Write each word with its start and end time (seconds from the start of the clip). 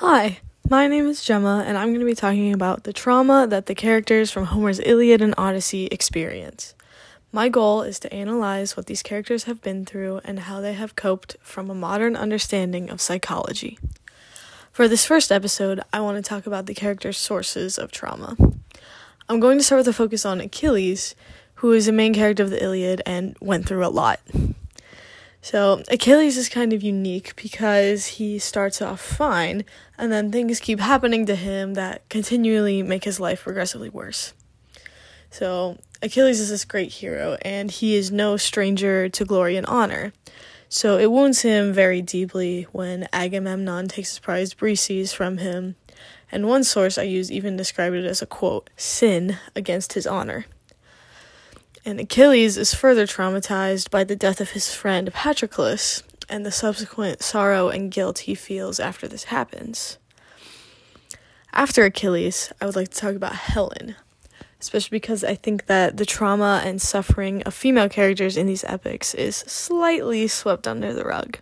Hi, 0.00 0.40
my 0.68 0.88
name 0.88 1.06
is 1.06 1.24
Gemma, 1.24 1.64
and 1.66 1.78
I'm 1.78 1.88
going 1.88 2.00
to 2.00 2.04
be 2.04 2.14
talking 2.14 2.52
about 2.52 2.84
the 2.84 2.92
trauma 2.92 3.46
that 3.46 3.64
the 3.64 3.74
characters 3.74 4.30
from 4.30 4.44
Homer's 4.44 4.78
Iliad 4.78 5.22
and 5.22 5.32
Odyssey 5.38 5.86
experience. 5.86 6.74
My 7.32 7.48
goal 7.48 7.80
is 7.80 7.98
to 8.00 8.12
analyze 8.12 8.76
what 8.76 8.88
these 8.88 9.02
characters 9.02 9.44
have 9.44 9.62
been 9.62 9.86
through 9.86 10.20
and 10.22 10.40
how 10.40 10.60
they 10.60 10.74
have 10.74 10.96
coped 10.96 11.36
from 11.40 11.70
a 11.70 11.74
modern 11.74 12.14
understanding 12.14 12.90
of 12.90 13.00
psychology. 13.00 13.78
For 14.70 14.86
this 14.86 15.06
first 15.06 15.32
episode, 15.32 15.80
I 15.94 16.02
want 16.02 16.22
to 16.22 16.28
talk 16.28 16.46
about 16.46 16.66
the 16.66 16.74
characters' 16.74 17.16
sources 17.16 17.78
of 17.78 17.90
trauma. 17.90 18.36
I'm 19.30 19.40
going 19.40 19.56
to 19.56 19.64
start 19.64 19.78
with 19.78 19.88
a 19.88 19.94
focus 19.94 20.26
on 20.26 20.42
Achilles, 20.42 21.14
who 21.54 21.72
is 21.72 21.88
a 21.88 21.92
main 21.92 22.12
character 22.12 22.42
of 22.42 22.50
the 22.50 22.62
Iliad 22.62 23.00
and 23.06 23.34
went 23.40 23.66
through 23.66 23.86
a 23.86 23.88
lot. 23.88 24.20
So, 25.46 25.84
Achilles 25.86 26.36
is 26.36 26.48
kind 26.48 26.72
of 26.72 26.82
unique 26.82 27.36
because 27.36 28.06
he 28.06 28.36
starts 28.36 28.82
off 28.82 29.00
fine, 29.00 29.64
and 29.96 30.10
then 30.10 30.32
things 30.32 30.58
keep 30.58 30.80
happening 30.80 31.24
to 31.26 31.36
him 31.36 31.74
that 31.74 32.02
continually 32.08 32.82
make 32.82 33.04
his 33.04 33.20
life 33.20 33.44
progressively 33.44 33.88
worse. 33.88 34.34
So, 35.30 35.78
Achilles 36.02 36.40
is 36.40 36.50
this 36.50 36.64
great 36.64 36.90
hero, 36.90 37.38
and 37.42 37.70
he 37.70 37.94
is 37.94 38.10
no 38.10 38.36
stranger 38.36 39.08
to 39.08 39.24
glory 39.24 39.56
and 39.56 39.68
honor. 39.68 40.12
So, 40.68 40.98
it 40.98 41.12
wounds 41.12 41.42
him 41.42 41.72
very 41.72 42.02
deeply 42.02 42.64
when 42.72 43.06
Agamemnon 43.12 43.86
takes 43.86 44.08
his 44.10 44.18
prize 44.18 44.52
Briseis 44.52 45.14
from 45.14 45.38
him, 45.38 45.76
and 46.32 46.48
one 46.48 46.64
source 46.64 46.98
I 46.98 47.04
use 47.04 47.30
even 47.30 47.56
described 47.56 47.94
it 47.94 48.04
as 48.04 48.20
a 48.20 48.26
quote, 48.26 48.68
sin 48.76 49.38
against 49.54 49.92
his 49.92 50.08
honor. 50.08 50.46
And 51.86 52.00
Achilles 52.00 52.58
is 52.58 52.74
further 52.74 53.06
traumatized 53.06 53.92
by 53.92 54.02
the 54.02 54.16
death 54.16 54.40
of 54.40 54.50
his 54.50 54.74
friend 54.74 55.12
Patroclus 55.12 56.02
and 56.28 56.44
the 56.44 56.50
subsequent 56.50 57.22
sorrow 57.22 57.68
and 57.68 57.92
guilt 57.92 58.18
he 58.18 58.34
feels 58.34 58.80
after 58.80 59.06
this 59.06 59.24
happens. 59.24 59.96
After 61.52 61.84
Achilles, 61.84 62.52
I 62.60 62.66
would 62.66 62.74
like 62.74 62.88
to 62.88 62.98
talk 62.98 63.14
about 63.14 63.36
Helen, 63.36 63.94
especially 64.60 64.96
because 64.96 65.22
I 65.22 65.36
think 65.36 65.66
that 65.66 65.96
the 65.96 66.04
trauma 66.04 66.60
and 66.64 66.82
suffering 66.82 67.44
of 67.44 67.54
female 67.54 67.88
characters 67.88 68.36
in 68.36 68.48
these 68.48 68.64
epics 68.64 69.14
is 69.14 69.36
slightly 69.36 70.26
swept 70.26 70.66
under 70.66 70.92
the 70.92 71.04
rug. 71.04 71.38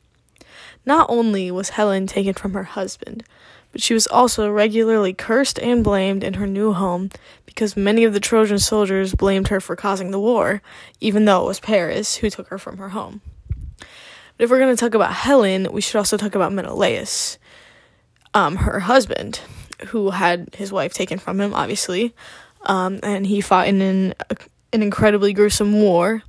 Not 0.84 1.08
only 1.08 1.50
was 1.50 1.70
Helen 1.70 2.06
taken 2.06 2.34
from 2.34 2.52
her 2.52 2.64
husband, 2.64 3.24
but 3.74 3.82
she 3.82 3.92
was 3.92 4.06
also 4.06 4.48
regularly 4.48 5.12
cursed 5.12 5.58
and 5.58 5.82
blamed 5.82 6.22
in 6.22 6.34
her 6.34 6.46
new 6.46 6.72
home 6.72 7.10
because 7.44 7.76
many 7.76 8.04
of 8.04 8.12
the 8.12 8.20
Trojan 8.20 8.60
soldiers 8.60 9.16
blamed 9.16 9.48
her 9.48 9.60
for 9.60 9.74
causing 9.74 10.12
the 10.12 10.20
war, 10.20 10.62
even 11.00 11.24
though 11.24 11.42
it 11.42 11.48
was 11.48 11.58
Paris 11.58 12.14
who 12.14 12.30
took 12.30 12.46
her 12.48 12.58
from 12.58 12.78
her 12.78 12.90
home. 12.90 13.20
But 13.78 14.44
if 14.44 14.50
we're 14.50 14.60
going 14.60 14.76
to 14.76 14.80
talk 14.80 14.94
about 14.94 15.12
Helen, 15.12 15.72
we 15.72 15.80
should 15.80 15.98
also 15.98 16.16
talk 16.16 16.36
about 16.36 16.52
Menelaus, 16.52 17.36
um, 18.32 18.54
her 18.54 18.78
husband, 18.78 19.40
who 19.88 20.10
had 20.10 20.54
his 20.54 20.70
wife 20.70 20.94
taken 20.94 21.18
from 21.18 21.40
him, 21.40 21.52
obviously, 21.52 22.14
um, 22.66 23.00
and 23.02 23.26
he 23.26 23.40
fought 23.40 23.66
in 23.66 23.82
an, 23.82 24.14
an 24.72 24.82
incredibly 24.84 25.32
gruesome 25.32 25.72
war, 25.72 26.22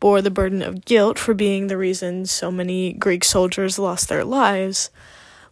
bore 0.00 0.20
the 0.20 0.30
burden 0.30 0.60
of 0.60 0.84
guilt 0.84 1.18
for 1.18 1.32
being 1.32 1.68
the 1.68 1.78
reason 1.78 2.26
so 2.26 2.50
many 2.50 2.92
Greek 2.92 3.24
soldiers 3.24 3.78
lost 3.78 4.10
their 4.10 4.22
lives 4.22 4.90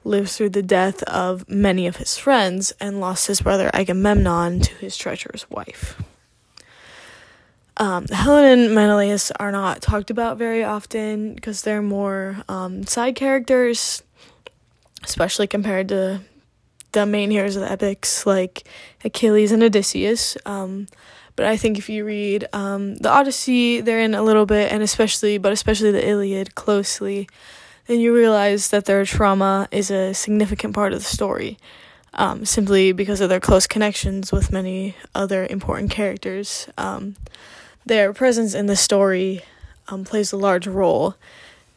lived 0.05 0.31
through 0.31 0.50
the 0.50 0.62
death 0.62 1.03
of 1.05 1.48
many 1.48 1.86
of 1.86 1.97
his 1.97 2.17
friends 2.17 2.72
and 2.81 3.00
lost 3.00 3.27
his 3.27 3.41
brother 3.41 3.70
Agamemnon 3.72 4.61
to 4.61 4.75
his 4.77 4.97
treacherous 4.97 5.48
wife. 5.50 5.97
Um, 7.77 8.06
Helen 8.08 8.45
and 8.45 8.75
Menelaus 8.75 9.30
are 9.33 9.50
not 9.50 9.80
talked 9.80 10.11
about 10.11 10.36
very 10.36 10.62
often 10.62 11.34
because 11.34 11.62
they're 11.62 11.83
more 11.83 12.42
um, 12.48 12.84
side 12.84 13.14
characters, 13.14 14.03
especially 15.03 15.47
compared 15.47 15.89
to 15.89 16.20
the 16.92 17.06
main 17.06 17.30
heroes 17.30 17.56
of 17.56 17.62
the 17.62 17.73
epics 17.73 18.27
like 18.27 18.69
Achilles 19.05 19.53
and 19.53 19.62
Odysseus. 19.62 20.36
Um, 20.45 20.86
but 21.34 21.47
I 21.47 21.56
think 21.56 21.78
if 21.78 21.89
you 21.89 22.05
read 22.05 22.47
um, 22.52 22.96
the 22.96 23.08
Odyssey, 23.08 23.80
they're 23.80 24.01
in 24.01 24.14
a 24.14 24.23
little 24.23 24.45
bit, 24.45 24.70
and 24.70 24.83
especially, 24.83 25.39
but 25.39 25.52
especially 25.52 25.90
the 25.90 26.07
Iliad 26.07 26.55
closely, 26.55 27.27
then 27.87 28.01
you 28.01 28.15
realize 28.15 28.70
that 28.70 28.85
their 28.85 29.05
trauma 29.05 29.69
is 29.70 29.91
a 29.91 30.15
significant 30.15 30.75
part 30.75 30.93
of 30.93 31.01
the 31.01 31.05
story, 31.05 31.59
um, 32.15 32.45
simply 32.45 32.93
because 32.93 33.20
of 33.20 33.29
their 33.29 33.41
close 33.41 33.67
connections 33.67 34.33
with 34.33 34.53
many 34.53 34.95
other 35.15 35.47
important 35.48 35.91
characters. 35.91 36.69
Um, 36.79 37.17
their 37.85 38.13
presence 38.13 38.55
in 38.55 38.67
the 38.67 38.77
story 38.77 39.43
um, 39.89 40.05
plays 40.05 40.33
a 40.33 40.37
large 40.37 40.67
role 40.67 41.17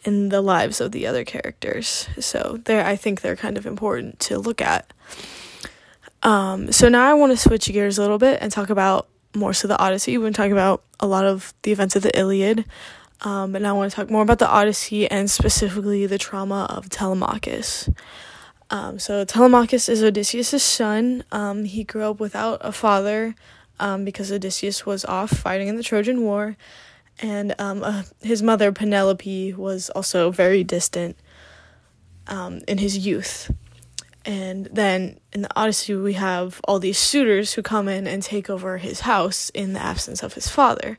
in 0.04 0.30
the 0.30 0.42
lives 0.42 0.80
of 0.80 0.92
the 0.92 1.08
other 1.08 1.24
characters. 1.24 2.08
So 2.20 2.60
there, 2.66 2.86
I 2.86 2.96
think 2.96 3.22
they're 3.22 3.36
kind 3.36 3.58
of 3.58 3.66
important 3.66 4.20
to 4.22 4.38
look 4.38 4.62
at. 4.62 4.92
Um, 6.22 6.72
so 6.72 6.90
now 6.90 7.10
I 7.10 7.14
want 7.14 7.32
to 7.32 7.38
switch 7.38 7.66
gears 7.68 7.98
a 7.98 8.02
little 8.02 8.20
bit 8.20 8.40
and 8.42 8.52
talk 8.52 8.70
about 8.70 9.08
more 9.36 9.54
so 9.54 9.68
the 9.68 9.78
Odyssey. 9.78 10.18
We've 10.18 10.26
been 10.26 10.34
talking 10.34 10.52
about 10.52 10.84
a 11.00 11.08
lot 11.08 11.26
of 11.26 11.54
the 11.64 11.72
events 11.72 11.96
of 11.96 12.04
the 12.04 12.18
Iliad. 12.18 12.66
Um, 13.22 13.56
and 13.56 13.66
I 13.66 13.74
want 13.74 13.92
to 13.92 13.96
talk 13.96 14.12
more 14.12 14.22
about 14.22 14.40
the 14.40 14.50
Odyssey 14.50 15.09
and 15.09 15.30
specifically 15.30 16.06
the 16.06 16.18
trauma 16.18 16.68
of 16.70 16.90
Telemachus. 16.90 17.90
Um, 18.70 19.00
so 19.00 19.24
Telemachus 19.24 19.90
is 19.90 20.03
Odysseus' 20.03 20.62
son. 20.64 21.24
Um, 21.31 21.66
he 21.66 21.84
grew 21.84 22.04
up 22.04 22.20
without 22.20 22.59
a 22.62 22.72
father 22.72 23.36
um, 23.80 24.06
because 24.06 24.31
Odysseus 24.31 24.86
was 24.86 25.06
off 25.06 25.30
fighting 25.30 25.68
in 25.68 25.75
the 25.75 25.84
Trojan 25.84 26.22
War, 26.22 26.58
and 27.20 27.56
um, 27.59 27.84
uh, 27.84 28.04
his 28.22 28.42
mother 28.42 28.72
Penelope 28.72 29.54
was 29.54 29.90
also 29.92 30.31
very 30.31 30.64
distant 30.64 31.18
um, 32.28 32.62
in 32.68 32.78
his 32.78 33.06
youth. 33.06 33.52
And 34.25 34.66
then 34.72 35.20
in 35.34 35.44
the 35.44 35.50
Odyssey, 35.56 35.96
we 35.96 36.14
have 36.14 36.59
all 36.64 36.80
these 36.80 36.98
suitors 36.98 37.54
who 37.54 37.62
come 37.62 37.88
in 37.88 38.08
and 38.08 38.24
take 38.24 38.50
over 38.50 38.80
his 38.80 39.02
house 39.02 39.52
in 39.52 39.74
the 39.74 39.81
absence 39.81 40.24
of 40.24 40.34
his 40.34 40.50
father. 40.50 40.98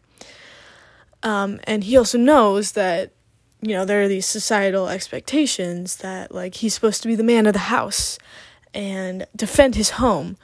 Um, 1.26 1.59
and 1.64 1.82
he 1.82 1.97
also 1.97 2.19
knows 2.19 2.72
that, 2.72 3.10
you 3.60 3.75
know, 3.75 3.84
there 3.84 4.00
are 4.00 4.06
these 4.06 4.26
societal 4.26 4.88
expectations 4.88 5.97
that, 5.97 6.32
like, 6.32 6.54
he's 6.54 6.72
supposed 6.72 7.03
to 7.03 7.09
be 7.09 7.16
the 7.16 7.25
man 7.25 7.47
of 7.47 7.53
the 7.53 7.59
house 7.76 8.16
and 8.72 9.26
defend 9.34 9.75
his 9.75 9.91
home. 9.91 10.37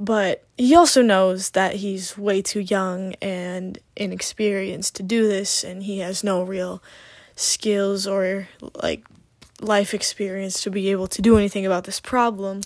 But 0.00 0.46
he 0.56 0.74
also 0.74 1.02
knows 1.02 1.50
that 1.50 1.76
he's 1.76 2.16
way 2.16 2.40
too 2.40 2.60
young 2.60 3.12
and 3.20 3.78
inexperienced 3.94 4.94
to 4.96 5.02
do 5.02 5.28
this, 5.28 5.62
and 5.62 5.82
he 5.82 5.98
has 5.98 6.24
no 6.24 6.42
real 6.42 6.82
skills 7.34 8.06
or, 8.06 8.48
like, 8.82 9.04
life 9.60 9.92
experience 9.92 10.62
to 10.62 10.70
be 10.70 10.90
able 10.90 11.08
to 11.08 11.20
do 11.20 11.36
anything 11.36 11.66
about 11.66 11.84
this 11.84 12.00
problem. 12.00 12.62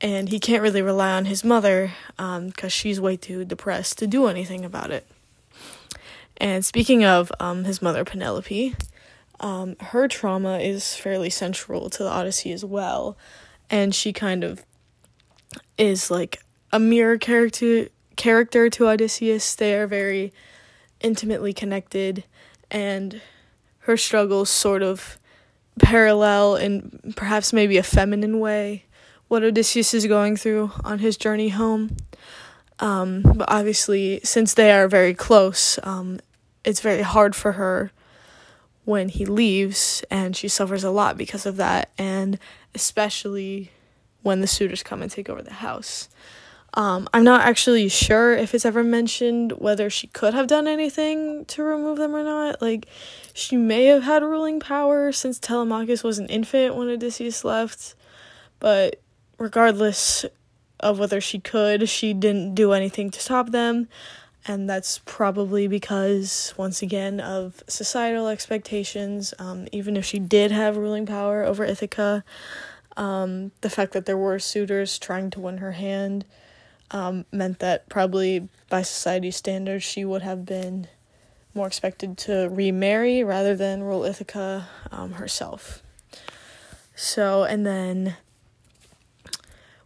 And 0.00 0.30
he 0.30 0.40
can't 0.40 0.62
really 0.62 0.80
rely 0.80 1.12
on 1.12 1.26
his 1.26 1.44
mother 1.44 1.92
because 2.16 2.64
um, 2.64 2.68
she's 2.68 2.98
way 2.98 3.18
too 3.18 3.44
depressed 3.44 3.98
to 3.98 4.06
do 4.06 4.26
anything 4.26 4.64
about 4.64 4.90
it. 4.90 5.06
And 6.38 6.64
speaking 6.64 7.04
of 7.04 7.30
um, 7.40 7.64
his 7.64 7.82
mother, 7.82 8.04
Penelope, 8.04 8.74
um, 9.40 9.76
her 9.80 10.08
trauma 10.08 10.58
is 10.58 10.94
fairly 10.94 11.30
central 11.30 11.90
to 11.90 12.02
the 12.02 12.08
Odyssey 12.08 12.52
as 12.52 12.64
well. 12.64 13.18
And 13.68 13.94
she 13.94 14.12
kind 14.12 14.44
of 14.44 14.64
is 15.76 16.10
like 16.10 16.40
a 16.72 16.78
mirror 16.78 17.18
character 17.18 17.88
character 18.16 18.70
to 18.70 18.88
Odysseus. 18.88 19.54
They 19.54 19.74
are 19.74 19.86
very 19.86 20.32
intimately 21.00 21.52
connected 21.52 22.24
and 22.70 23.20
her 23.80 23.96
struggles 23.96 24.50
sort 24.50 24.82
of 24.82 25.18
parallel 25.78 26.56
in 26.56 27.14
perhaps 27.16 27.52
maybe 27.52 27.78
a 27.78 27.82
feminine 27.82 28.40
way 28.40 28.84
what 29.28 29.44
Odysseus 29.44 29.94
is 29.94 30.06
going 30.06 30.36
through 30.36 30.72
on 30.84 30.98
his 30.98 31.16
journey 31.16 31.50
home. 31.50 31.96
Um, 32.80 33.22
but 33.22 33.50
obviously, 33.50 34.20
since 34.24 34.54
they 34.54 34.72
are 34.72 34.88
very 34.88 35.14
close, 35.14 35.78
um, 35.82 36.20
it's 36.64 36.80
very 36.80 37.02
hard 37.02 37.34
for 37.34 37.52
her 37.52 37.92
when 38.84 39.10
he 39.10 39.26
leaves, 39.26 40.02
and 40.10 40.34
she 40.34 40.48
suffers 40.48 40.82
a 40.82 40.90
lot 40.90 41.18
because 41.18 41.44
of 41.44 41.56
that, 41.56 41.90
and 41.98 42.38
especially 42.74 43.70
when 44.22 44.40
the 44.40 44.46
suitors 44.46 44.82
come 44.82 45.02
and 45.02 45.10
take 45.10 45.28
over 45.28 45.42
the 45.42 45.52
house. 45.52 46.08
Um, 46.74 47.08
I'm 47.12 47.24
not 47.24 47.42
actually 47.42 47.88
sure 47.88 48.34
if 48.34 48.54
it's 48.54 48.64
ever 48.64 48.84
mentioned 48.84 49.52
whether 49.52 49.88
she 49.90 50.06
could 50.08 50.34
have 50.34 50.46
done 50.46 50.66
anything 50.66 51.44
to 51.46 51.62
remove 51.62 51.98
them 51.98 52.14
or 52.14 52.22
not. 52.22 52.62
Like, 52.62 52.86
she 53.32 53.56
may 53.56 53.86
have 53.86 54.04
had 54.04 54.22
ruling 54.22 54.60
power 54.60 55.12
since 55.12 55.38
Telemachus 55.38 56.02
was 56.02 56.18
an 56.18 56.26
infant 56.28 56.74
when 56.74 56.88
Odysseus 56.88 57.44
left, 57.44 57.94
but 58.58 59.00
regardless 59.38 60.24
of 60.80 60.98
whether 60.98 61.20
she 61.20 61.40
could, 61.40 61.88
she 61.88 62.12
didn't 62.14 62.54
do 62.54 62.72
anything 62.72 63.10
to 63.10 63.20
stop 63.20 63.50
them 63.50 63.88
and 64.48 64.68
that's 64.68 64.98
probably 65.04 65.68
because 65.68 66.54
once 66.56 66.82
again 66.82 67.20
of 67.20 67.62
societal 67.68 68.26
expectations 68.26 69.34
um, 69.38 69.68
even 69.70 69.96
if 69.96 70.04
she 70.04 70.18
did 70.18 70.50
have 70.50 70.76
ruling 70.76 71.06
power 71.06 71.44
over 71.44 71.64
ithaca 71.64 72.24
um, 72.96 73.52
the 73.60 73.70
fact 73.70 73.92
that 73.92 74.06
there 74.06 74.18
were 74.18 74.38
suitors 74.38 74.98
trying 74.98 75.30
to 75.30 75.38
win 75.40 75.58
her 75.58 75.72
hand 75.72 76.24
um, 76.90 77.24
meant 77.30 77.58
that 77.60 77.88
probably 77.88 78.48
by 78.68 78.82
society 78.82 79.30
standards 79.30 79.84
she 79.84 80.04
would 80.04 80.22
have 80.22 80.44
been 80.44 80.88
more 81.54 81.66
expected 81.66 82.16
to 82.16 82.48
remarry 82.50 83.22
rather 83.22 83.54
than 83.54 83.82
rule 83.82 84.04
ithaca 84.04 84.68
um, 84.90 85.14
herself. 85.14 85.82
So 86.94 87.44
and 87.44 87.66
then 87.66 88.16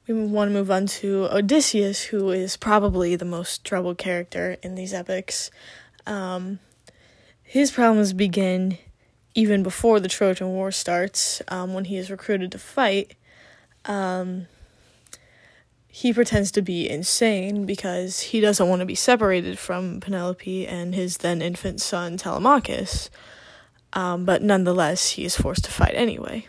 we 0.06 0.14
want 0.14 0.50
to 0.50 0.54
move 0.54 0.70
on 0.70 0.86
to 0.86 1.28
Odysseus, 1.30 2.04
who 2.04 2.30
is 2.30 2.56
probably 2.56 3.16
the 3.16 3.24
most 3.24 3.64
troubled 3.64 3.98
character 3.98 4.56
in 4.62 4.74
these 4.74 4.92
epics. 4.92 5.50
Um, 6.06 6.58
his 7.42 7.70
problems 7.70 8.12
begin 8.12 8.78
even 9.34 9.62
before 9.62 10.00
the 10.00 10.08
Trojan 10.08 10.48
War 10.48 10.70
starts, 10.70 11.40
um, 11.48 11.74
when 11.74 11.86
he 11.86 11.96
is 11.96 12.10
recruited 12.10 12.52
to 12.52 12.58
fight. 12.58 13.14
Um, 13.84 14.46
he 15.88 16.12
pretends 16.12 16.50
to 16.52 16.62
be 16.62 16.88
insane 16.88 17.66
because 17.66 18.20
he 18.20 18.40
doesn't 18.40 18.68
want 18.68 18.80
to 18.80 18.86
be 18.86 18.94
separated 18.94 19.58
from 19.58 20.00
Penelope 20.00 20.66
and 20.66 20.94
his 20.94 21.18
then 21.18 21.42
infant 21.42 21.80
son 21.80 22.16
Telemachus. 22.16 23.10
Um, 23.92 24.24
but 24.24 24.42
nonetheless, 24.42 25.10
he 25.10 25.24
is 25.24 25.36
forced 25.36 25.64
to 25.64 25.70
fight 25.70 25.94
anyway. 25.94 26.46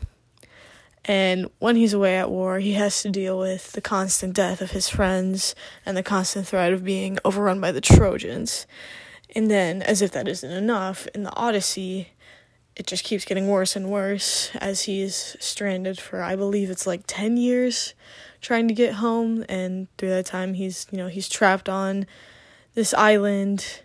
And 1.05 1.49
when 1.59 1.75
he's 1.75 1.93
away 1.93 2.17
at 2.17 2.31
war, 2.31 2.59
he 2.59 2.73
has 2.73 3.01
to 3.01 3.09
deal 3.09 3.37
with 3.37 3.73
the 3.73 3.81
constant 3.81 4.33
death 4.33 4.61
of 4.61 4.71
his 4.71 4.87
friends 4.87 5.53
and 5.85 5.97
the 5.97 6.03
constant 6.03 6.47
threat 6.47 6.71
of 6.71 6.83
being 6.83 7.19
overrun 7.25 7.59
by 7.59 7.71
the 7.71 7.81
Trojans. 7.81 8.65
And 9.35 9.51
then, 9.51 9.81
as 9.81 10.01
if 10.01 10.11
that 10.11 10.27
isn't 10.27 10.51
enough, 10.51 11.07
in 11.07 11.23
the 11.23 11.35
Odyssey, 11.35 12.13
it 12.75 12.87
just 12.87 13.03
keeps 13.03 13.25
getting 13.25 13.47
worse 13.47 13.75
and 13.75 13.89
worse 13.89 14.55
as 14.55 14.83
he's 14.83 15.35
stranded 15.39 15.99
for, 15.99 16.21
I 16.21 16.35
believe 16.35 16.69
it's 16.69 16.87
like 16.87 17.03
10 17.05 17.37
years 17.37 17.93
trying 18.41 18.67
to 18.67 18.73
get 18.73 18.95
home. 18.95 19.45
And 19.49 19.87
through 19.97 20.09
that 20.09 20.25
time, 20.25 20.53
he's, 20.53 20.87
you 20.91 20.97
know, 20.97 21.07
he's 21.07 21.29
trapped 21.29 21.67
on 21.67 22.05
this 22.75 22.93
island 22.93 23.81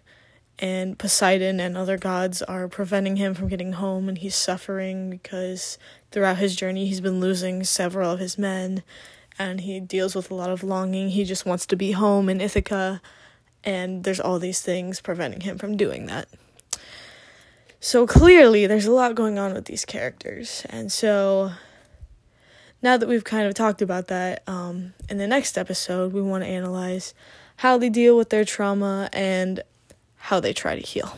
and 0.58 0.99
Poseidon 0.99 1.60
and 1.60 1.76
other 1.76 1.96
gods 1.96 2.43
are 2.43 2.69
preventing 2.69 3.16
him 3.16 3.34
from 3.34 3.49
getting 3.49 3.75
home, 3.75 4.08
and 4.08 4.19
he's 4.19 4.34
suffering 4.34 5.10
because 5.10 5.78
throughout 6.10 6.38
his 6.38 6.56
journey 6.56 6.87
he's 6.87 7.00
been 7.00 7.20
losing 7.20 7.64
several 7.64 8.10
of 8.10 8.19
his 8.19 8.37
men, 8.37 8.82
and 9.38 9.60
he 9.60 9.78
deals 9.78 10.14
with 10.14 10.31
a 10.31 10.34
lot 10.34 10.50
of 10.50 10.64
longing. 10.64 11.10
He 11.10 11.25
just 11.25 11.46
wants 11.46 11.66
to 11.66 11.76
be 11.76 11.93
home 11.93 12.28
in 12.28 12.40
Ithaca, 12.40 13.00
and 13.62 14.05
there's 14.05 14.20
all 14.20 14.38
these 14.38 14.60
things 14.60 15.00
preventing 15.00 15.43
him 15.43 15.58
from 15.58 15.76
doing 15.76 16.06
that. 16.06 16.28
So 17.81 18.06
clearly, 18.06 18.66
there's 18.66 18.87
a 18.87 18.93
lot 18.93 19.14
going 19.14 19.38
on 19.38 19.55
with 19.55 19.66
these 19.66 19.84
characters, 19.84 20.66
and 20.69 20.90
so 20.90 21.52
now 22.82 22.96
that 22.96 23.08
we've 23.08 23.25
kind 23.25 23.46
of 23.46 23.55
talked 23.55 23.82
about 23.82 24.08
that, 24.08 24.43
um, 24.49 24.94
in 25.08 25.19
the 25.19 25.26
next 25.26 25.56
episode, 25.56 26.12
we 26.12 26.22
want 26.22 26.44
to 26.44 26.49
analyze 26.49 27.14
how 27.56 27.76
they 27.76 27.88
deal 27.88 28.16
with 28.16 28.31
their 28.31 28.44
trauma 28.44 29.08
and 29.12 29.62
how 30.19 30.41
they 30.41 30.53
try 30.53 30.75
to 30.75 30.82
heal. 30.82 31.17